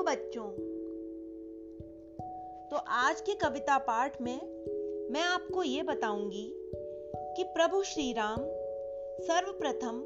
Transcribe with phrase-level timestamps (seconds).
[0.00, 0.48] बच्चों।
[2.68, 4.40] तो आज के कविता पाठ में
[5.12, 6.54] मैं आपको ये बताऊँगी
[7.36, 8.36] कि प्रभु श्री राम
[9.24, 10.00] सर्वप्रथम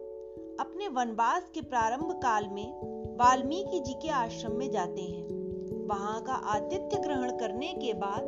[0.61, 2.73] अपने वनवास के प्रारंभ काल में
[3.17, 5.27] वाल्मीकि जी के आश्रम में जाते हैं।
[5.87, 8.23] वहाँ का आतिथ्य ग्रहण करने के बाद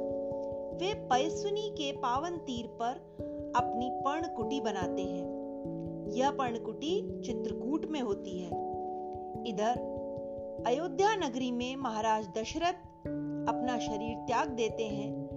[0.80, 2.92] वे पैसुनी के पावन तीर पर
[3.56, 5.38] अपनी पर्णकुटी बनाते हैं।
[6.12, 8.68] यह पर्णकुटी चित्रकूट में होती है।
[9.46, 9.97] इधर
[10.66, 13.06] अयोध्या नगरी में महाराज दशरथ
[13.48, 15.28] अपना शरीर त्याग देते हैं,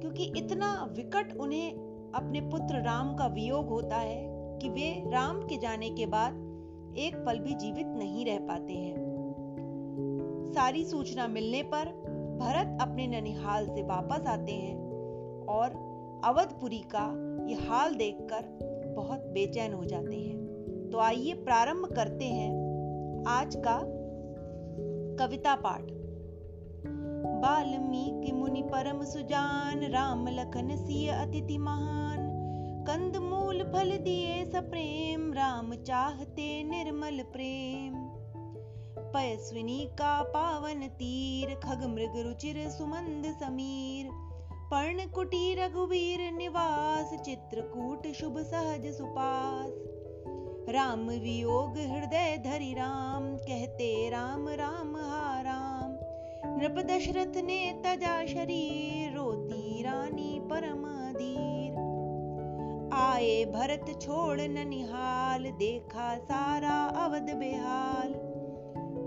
[0.00, 1.72] क्योंकि इतना विकट उन्हें
[2.14, 4.22] अपने पुत्र राम का वियोग होता है
[4.58, 10.52] कि वे राम के जाने के बाद एक पल भी जीवित नहीं रह पाते हैं।
[10.54, 11.84] सारी सूचना मिलने पर
[12.40, 14.76] भरत अपने ननिहाल से वापस आते हैं
[15.46, 15.70] और
[16.24, 17.06] अवधपुरी का
[17.48, 22.50] ये हाल देखकर बहुत बेचैन हो जाते हैं। तो आइए प्रारंभ करते हैं
[23.28, 23.78] आज का
[25.18, 25.82] कविता पाठ।
[27.42, 32.18] वाल्मीकि मुनि परम सुजान, राम लखन सिय अतिथि महान।
[32.86, 37.94] कंद मूल फल दिए सप्रेम राम चाहते निर्मल प्रेम।
[38.98, 44.08] पैस्विनी का पावन तीर, खग मृग रुचिर सुमंद समीर।
[44.70, 49.97] पर्ण कुटी रघुवीर निवास, चित्रकूट शुभ सहज सुपास।
[50.68, 55.96] राम वियोग हृदय धरि राम, कहते राम राम, हा, राम।
[56.56, 61.72] नृप दशरथ ने तजा शरीर, रोती रानी परम धीर
[62.92, 68.14] आए भरत छोड़ ननिहाल देखा सारा अवध बेहाल।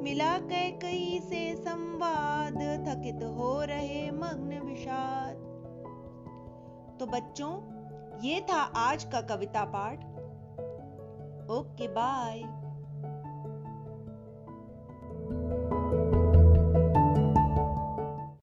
[0.03, 5.35] मिला कह कई से संवाद, थकित हो रहे मग्न विषाद।
[6.99, 7.61] तो बच्चों,
[8.21, 10.10] ये था आज का कविता पाठ।
[11.61, 12.60] Okay, bye.